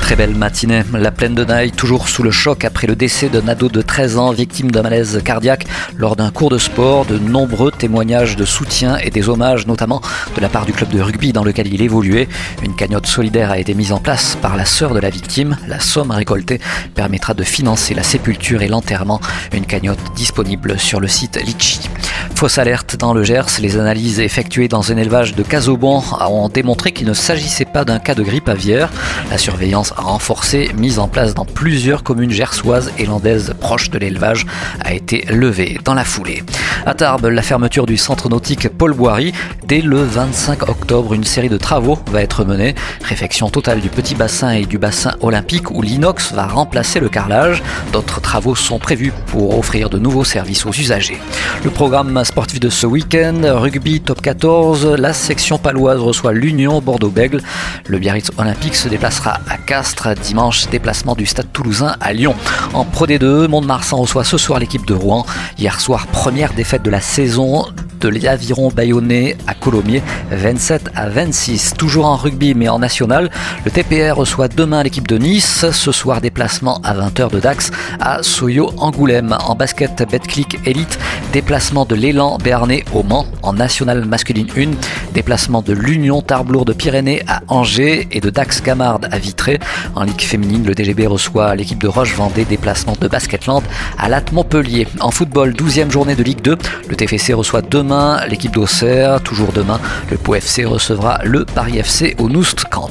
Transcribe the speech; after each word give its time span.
Très 0.00 0.16
belle 0.16 0.34
matinée. 0.34 0.82
La 0.92 1.12
plaine 1.12 1.34
de 1.34 1.44
Naï, 1.44 1.70
toujours 1.70 2.08
sous 2.08 2.22
le 2.22 2.30
choc 2.30 2.64
après 2.64 2.86
le 2.86 2.96
décès 2.96 3.28
d'un 3.28 3.46
ado 3.46 3.68
de 3.68 3.80
13 3.80 4.18
ans 4.18 4.32
victime 4.32 4.70
d'un 4.70 4.82
malaise 4.82 5.20
cardiaque 5.24 5.66
lors 5.96 6.16
d'un 6.16 6.30
cours 6.30 6.50
de 6.50 6.58
sport. 6.58 7.04
De 7.04 7.18
nombreux 7.18 7.70
témoignages 7.70 8.36
de 8.36 8.44
soutien 8.44 8.96
et 8.98 9.10
des 9.10 9.28
hommages, 9.28 9.66
notamment 9.66 10.00
de 10.34 10.40
la 10.40 10.48
part 10.48 10.66
du 10.66 10.72
club 10.72 10.90
de 10.90 11.00
rugby 11.00 11.32
dans 11.32 11.44
lequel 11.44 11.72
il 11.72 11.80
évoluait. 11.82 12.28
Une 12.64 12.74
cagnotte 12.74 13.06
solidaire 13.06 13.50
a 13.50 13.58
été 13.58 13.74
mise 13.74 13.92
en 13.92 13.98
place 13.98 14.36
par 14.42 14.56
la 14.56 14.64
sœur 14.64 14.94
de 14.94 15.00
la 15.00 15.10
victime. 15.10 15.56
La 15.68 15.78
somme 15.78 16.10
récoltée 16.10 16.60
permettra 16.94 17.34
de 17.34 17.44
financer 17.44 17.94
la 17.94 18.02
sépulture 18.02 18.62
et 18.62 18.68
l'enterrement. 18.68 19.20
Une 19.52 19.66
cagnotte 19.66 20.00
disponible 20.16 20.78
sur 20.78 21.00
le 21.00 21.08
site 21.08 21.38
Litchi. 21.44 21.80
Fausse 22.40 22.56
alerte 22.56 22.96
dans 22.96 23.12
le 23.12 23.22
Gers, 23.22 23.60
les 23.60 23.76
analyses 23.76 24.18
effectuées 24.18 24.66
dans 24.66 24.90
un 24.90 24.96
élevage 24.96 25.34
de 25.34 25.42
Casobon 25.42 26.02
ont 26.26 26.48
démontré 26.48 26.90
qu'il 26.90 27.06
ne 27.06 27.12
s'agissait 27.12 27.66
pas 27.66 27.84
d'un 27.84 27.98
cas 27.98 28.14
de 28.14 28.22
grippe 28.22 28.48
aviaire. 28.48 28.88
La 29.30 29.36
surveillance 29.36 29.90
renforcée, 29.90 30.70
mise 30.74 30.98
en 30.98 31.06
place 31.06 31.34
dans 31.34 31.44
plusieurs 31.44 32.02
communes 32.02 32.30
gersoises 32.30 32.92
et 32.96 33.04
landaises 33.04 33.52
proches 33.60 33.90
de 33.90 33.98
l'élevage, 33.98 34.46
a 34.82 34.94
été 34.94 35.26
levée 35.28 35.78
dans 35.84 35.92
la 35.92 36.02
foulée. 36.02 36.42
À 36.86 36.94
Tarbes, 36.94 37.26
la 37.26 37.42
fermeture 37.42 37.84
du 37.84 37.98
centre 37.98 38.30
nautique 38.30 38.70
Paul 38.70 38.94
Boiry. 38.94 39.34
Dès 39.66 39.82
le 39.82 40.02
25 40.02 40.66
octobre, 40.70 41.12
une 41.12 41.24
série 41.24 41.50
de 41.50 41.58
travaux 41.58 41.98
va 42.10 42.22
être 42.22 42.46
menée. 42.46 42.74
Réfection 43.04 43.50
totale 43.50 43.80
du 43.80 43.90
petit 43.90 44.14
bassin 44.14 44.52
et 44.52 44.64
du 44.64 44.78
bassin 44.78 45.12
olympique 45.20 45.70
où 45.70 45.82
l'inox 45.82 46.32
va 46.32 46.46
remplacer 46.46 46.98
le 46.98 47.10
carrelage. 47.10 47.62
D'autres 47.92 48.22
travaux 48.22 48.54
sont 48.54 48.78
prévus 48.78 49.12
pour 49.26 49.58
offrir 49.58 49.90
de 49.90 49.98
nouveaux 49.98 50.24
services 50.24 50.64
aux 50.64 50.72
usagers. 50.72 51.18
Le 51.64 51.70
programme 51.70 52.10
sportif 52.30 52.60
de 52.60 52.68
ce 52.68 52.86
week-end, 52.86 53.40
rugby 53.42 54.00
top 54.00 54.22
14, 54.22 54.86
la 54.86 55.12
section 55.12 55.58
paloise 55.58 55.98
reçoit 55.98 56.32
l'Union 56.32 56.80
Bordeaux-Bègle. 56.80 57.42
Le 57.88 57.98
Biarritz 57.98 58.30
Olympique 58.38 58.76
se 58.76 58.88
déplacera 58.88 59.40
à 59.48 59.56
Castres 59.56 60.14
dimanche, 60.14 60.68
déplacement 60.70 61.16
du 61.16 61.26
Stade 61.26 61.52
Toulousain 61.52 61.96
à 62.00 62.12
Lyon. 62.12 62.36
En 62.72 62.84
Pro 62.84 63.08
D2, 63.08 63.48
Mont-de-Marsan 63.48 63.96
reçoit 63.96 64.22
ce 64.22 64.38
soir 64.38 64.60
l'équipe 64.60 64.86
de 64.86 64.94
Rouen. 64.94 65.26
Hier 65.58 65.80
soir, 65.80 66.06
première 66.06 66.52
défaite 66.52 66.84
de 66.84 66.90
la 66.90 67.00
saison 67.00 67.66
de 68.00 68.08
l'Aviron 68.08 68.70
Bayonnais 68.70 69.36
à 69.46 69.54
Colomiers, 69.54 70.02
27 70.30 70.90
à 70.94 71.08
26. 71.08 71.74
Toujours 71.76 72.06
en 72.06 72.16
rugby 72.16 72.54
mais 72.54 72.68
en 72.68 72.78
national, 72.78 73.28
le 73.64 73.70
TPR 73.70 74.16
reçoit 74.16 74.48
demain 74.48 74.82
l'équipe 74.82 75.06
de 75.06 75.18
Nice. 75.18 75.66
Ce 75.70 75.92
soir, 75.92 76.20
déplacement 76.20 76.80
à 76.82 76.94
20h 76.94 77.30
de 77.30 77.40
Dax 77.40 77.72
à 78.00 78.22
Soyo 78.22 78.70
Angoulême. 78.78 79.36
En 79.46 79.54
basket 79.54 80.08
Betclic 80.10 80.58
Elite, 80.64 80.98
déplacement 81.32 81.84
de 81.84 81.94
l'élan 81.94 82.19
Béarnais 82.20 82.84
au 82.92 83.02
Mans. 83.02 83.26
En 83.42 83.54
national 83.54 84.04
masculine 84.04 84.46
1, 84.54 85.12
déplacement 85.14 85.62
de 85.62 85.72
l'Union 85.72 86.20
Tarblour 86.20 86.64
de 86.64 86.72
Pyrénées 86.72 87.22
à 87.26 87.40
Angers 87.48 88.08
et 88.12 88.20
de 88.20 88.28
Dax 88.28 88.62
Gamard 88.62 89.00
à 89.10 89.18
Vitré. 89.18 89.58
En 89.94 90.04
Ligue 90.04 90.20
féminine, 90.20 90.64
le 90.66 90.74
DGB 90.74 91.06
reçoit 91.06 91.54
l'équipe 91.56 91.80
de 91.80 91.88
Roche-Vendée, 91.88 92.44
déplacement 92.44 92.94
de 93.00 93.08
Basketland 93.08 93.62
à 93.98 94.08
Latte 94.08 94.32
Montpellier. 94.32 94.86
En 95.00 95.10
football, 95.10 95.52
12e 95.52 95.90
journée 95.90 96.14
de 96.14 96.22
Ligue 96.22 96.42
2, 96.42 96.58
le 96.88 96.96
TFC 96.96 97.32
reçoit 97.32 97.62
demain 97.62 98.20
l'équipe 98.28 98.52
d'Auxerre. 98.52 99.22
Toujours 99.22 99.52
demain, 99.52 99.80
le 100.10 100.18
Pau 100.18 100.34
FC 100.34 100.64
recevra 100.64 101.20
le 101.24 101.46
Paris 101.46 101.78
FC 101.78 102.16
au 102.18 102.28
Noust 102.28 102.64
Camp. 102.66 102.90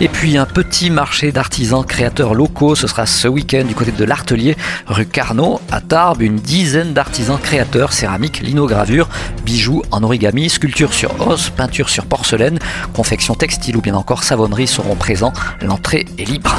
Et 0.00 0.08
puis 0.08 0.38
un 0.38 0.46
petit 0.46 0.88
marché 0.88 1.32
d'artisans 1.32 1.84
créateurs 1.84 2.32
locaux, 2.32 2.74
ce 2.74 2.86
sera 2.86 3.04
ce 3.04 3.28
week-end 3.28 3.64
du 3.64 3.74
côté 3.74 3.92
de 3.92 4.04
l'Artelier, 4.04 4.56
rue 4.86 5.04
Carnot, 5.04 5.60
à 5.70 5.82
Tarbes. 5.82 6.22
Une 6.22 6.36
dizaine 6.36 6.94
d'artisans 6.94 7.38
créateurs, 7.42 7.92
céramique, 7.92 8.40
linogravure, 8.70 9.08
bijoux 9.44 9.82
en 9.90 10.02
origami, 10.02 10.48
sculpture 10.48 10.92
sur 10.92 11.28
os, 11.28 11.50
peinture 11.50 11.88
sur 11.88 12.06
porcelaine, 12.06 12.58
confection 12.94 13.34
textile 13.34 13.76
ou 13.76 13.80
bien 13.80 13.94
encore 13.94 14.22
savonnerie 14.22 14.68
seront 14.68 14.94
présents. 14.94 15.32
L'entrée 15.60 16.06
est 16.18 16.24
libre. 16.24 16.56